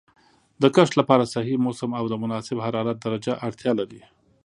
[0.61, 4.01] د کښت لپاره صحیح موسم او د مناسب حرارت درجه اړتیا لري.